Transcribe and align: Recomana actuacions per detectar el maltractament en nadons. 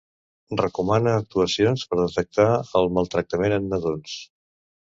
Recomana 0.61 1.13
actuacions 1.17 1.85
per 1.91 1.99
detectar 2.01 2.47
el 2.81 2.91
maltractament 2.99 3.57
en 3.61 3.73
nadons. 3.75 4.19